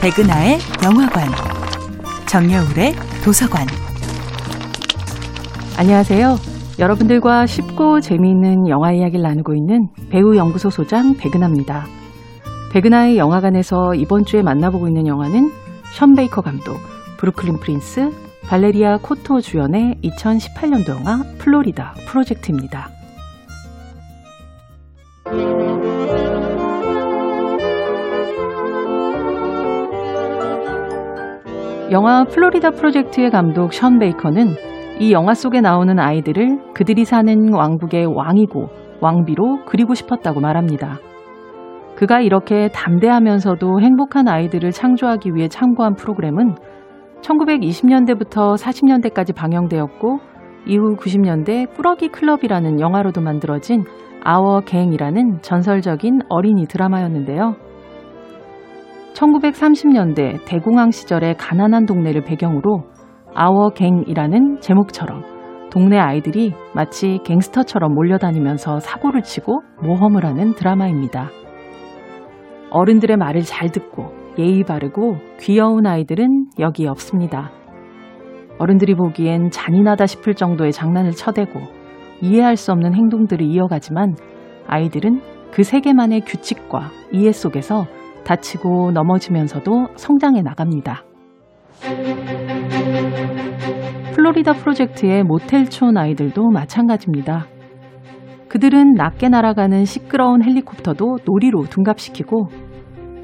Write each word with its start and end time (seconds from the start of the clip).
백은하의 0.00 0.58
영화관, 0.84 1.26
정여울의 2.28 2.94
도서관. 3.24 3.66
안녕하세요. 5.76 6.36
여러분들과 6.78 7.46
쉽고 7.46 8.00
재미있는 8.00 8.68
영화 8.68 8.92
이야기를 8.92 9.22
나누고 9.22 9.56
있는 9.56 9.88
배우 10.08 10.36
연구소 10.36 10.70
소장 10.70 11.16
백은하입니다. 11.16 11.86
백은하의 12.72 13.18
영화관에서 13.18 13.94
이번 13.96 14.24
주에 14.24 14.40
만나보고 14.40 14.86
있는 14.86 15.08
영화는 15.08 15.50
션 15.94 16.14
베이커 16.14 16.42
감독, 16.42 16.78
브루클린 17.16 17.58
프린스, 17.58 18.12
발레리아 18.42 18.98
코토 18.98 19.40
주연의 19.40 19.96
2018년도 20.04 20.90
영화 20.90 21.24
플로리다 21.38 21.94
프로젝트입니다. 22.06 22.97
영화 31.90 32.24
플로리다 32.24 32.72
프로젝트의 32.72 33.30
감독 33.30 33.72
션 33.72 33.98
베이커는 33.98 34.48
이 35.00 35.10
영화 35.12 35.32
속에 35.32 35.62
나오는 35.62 35.98
아이들을 35.98 36.74
그들이 36.74 37.06
사는 37.06 37.50
왕국의 37.50 38.04
왕이고 38.04 38.68
왕비로 39.00 39.64
그리고 39.64 39.94
싶었다고 39.94 40.40
말합니다. 40.40 40.98
그가 41.96 42.20
이렇게 42.20 42.68
담대하면서도 42.68 43.80
행복한 43.80 44.28
아이들을 44.28 44.70
창조하기 44.70 45.34
위해 45.34 45.48
참고한 45.48 45.94
프로그램은 45.94 46.56
1920년대부터 47.22 48.56
40년대까지 48.56 49.34
방영되었고 49.34 50.18
이후 50.66 50.94
90년대 50.96 51.74
꾸러기 51.74 52.08
클럽이라는 52.08 52.80
영화로도 52.80 53.22
만들어진 53.22 53.84
아워 54.22 54.60
갱이라는 54.60 55.40
전설적인 55.40 56.20
어린이 56.28 56.66
드라마였는데요. 56.66 57.56
1930년대 59.14 60.44
대공황 60.46 60.90
시절의 60.90 61.36
가난한 61.36 61.86
동네를 61.86 62.22
배경으로 62.22 62.84
아워 63.34 63.70
갱이라는 63.70 64.60
제목처럼 64.60 65.22
동네 65.70 65.98
아이들이 65.98 66.54
마치 66.74 67.18
갱스터처럼 67.24 67.94
몰려다니면서 67.94 68.80
사고를 68.80 69.22
치고 69.22 69.60
모험을 69.82 70.24
하는 70.24 70.54
드라마입니다. 70.54 71.28
어른들의 72.70 73.16
말을 73.16 73.42
잘 73.42 73.70
듣고 73.70 74.12
예의 74.38 74.64
바르고 74.64 75.16
귀여운 75.40 75.86
아이들은 75.86 76.50
여기 76.58 76.86
없습니다. 76.86 77.50
어른들이 78.58 78.94
보기엔 78.94 79.50
잔인하다 79.50 80.06
싶을 80.06 80.34
정도의 80.34 80.72
장난을 80.72 81.12
쳐대고 81.12 81.60
이해할 82.20 82.56
수 82.56 82.72
없는 82.72 82.94
행동들을 82.94 83.44
이어가지만 83.46 84.16
아이들은 84.66 85.20
그 85.52 85.62
세계만의 85.62 86.22
규칙과 86.22 86.90
이해 87.12 87.32
속에서 87.32 87.86
다치고 88.28 88.90
넘어지면서도 88.90 89.88
성장해 89.96 90.42
나갑니다. 90.42 91.02
플로리다 94.14 94.52
프로젝트의 94.52 95.22
모텔촌 95.22 95.96
아이들도 95.96 96.50
마찬가지입니다. 96.50 97.46
그들은 98.48 98.92
낮게 98.92 99.30
날아가는 99.30 99.86
시끄러운 99.86 100.44
헬리콥터도 100.44 101.18
놀이로 101.24 101.64
둔갑시키고 101.70 102.48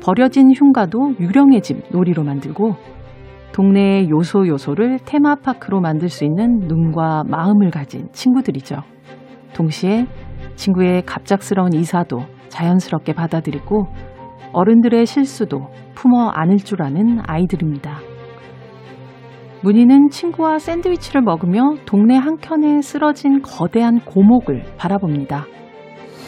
버려진 0.03 0.51
흉가도 0.53 1.15
유령의 1.21 1.61
집 1.61 1.83
놀이로 1.91 2.25
만들고 2.25 2.77
동네의 3.53 4.09
요소 4.09 4.49
요소를 4.49 5.01
테마파크로 5.05 5.81
만들 5.81 6.09
수 6.09 6.25
있는 6.25 6.61
눈과 6.67 7.25
마음을 7.27 7.71
가진 7.71 8.09
친구들이죠. 8.13 8.77
동시에 9.55 10.07
친구의 10.57 11.03
갑작스러운 11.05 11.75
이사도 11.75 12.21
자연스럽게 12.49 13.13
받아들이고 13.13 14.14
어른들의 14.55 15.05
실수도 15.05 15.69
품어 15.95 16.31
안을 16.31 16.59
줄 16.59 16.83
아는 16.83 17.19
아이들입니다. 17.27 17.99
문희는 19.63 20.11
친구와 20.11 20.59
샌드위치를 20.59 21.23
먹으며 21.23 21.75
동네 21.87 22.17
한켠에 22.17 22.81
쓰러진 22.83 23.43
거대한 23.43 24.01
고목을 24.01 24.65
바라봅니다. 24.77 25.47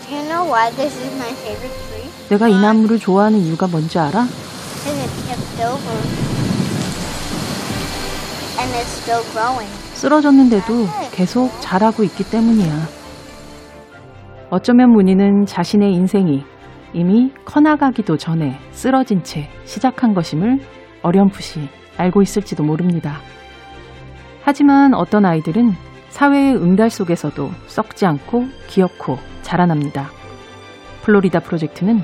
Do 0.06 0.16
you 0.16 0.28
know 0.28 0.50
why 0.50 0.70
this 0.72 0.98
is 0.98 1.14
my 1.16 1.30
favorite 1.30 1.76
tree? 1.88 2.28
내가 2.30 2.48
이 2.48 2.60
나무를 2.60 2.98
좋아하는 2.98 3.38
이유가 3.38 3.68
뭔지 3.68 3.98
알아? 3.98 4.24
쓰러졌는데도 9.94 10.86
계속 11.12 11.50
자라고 11.60 12.02
있기 12.04 12.24
때문이야. 12.30 12.72
어쩌면 14.50 14.90
문희는 14.90 15.46
자신의 15.46 15.92
인생이 15.92 16.44
이미 16.96 17.30
커나가기도 17.44 18.16
전에 18.16 18.58
쓰러진 18.70 19.22
채 19.22 19.50
시작한 19.66 20.14
것임을 20.14 20.60
어렴풋이 21.02 21.68
알고 21.98 22.22
있을지도 22.22 22.64
모릅니다. 22.64 23.18
하지만 24.42 24.94
어떤 24.94 25.26
아이들은 25.26 25.72
사회의 26.08 26.56
응달 26.56 26.88
속에서도 26.88 27.50
썩지 27.66 28.06
않고 28.06 28.46
귀엽고 28.68 29.18
자라납니다. 29.42 30.08
플로리다 31.02 31.40
프로젝트는 31.40 32.00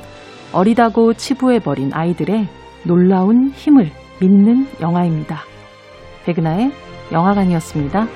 어리다고 0.53 1.15
치부해버린 1.15 1.95
아이들의 1.95 2.47
놀라운 2.83 3.49
힘을 3.49 3.91
믿는 4.21 4.69
영화입니다. 4.83 5.39
백은하의 6.27 6.71
영화관이었습니다. 7.13 8.09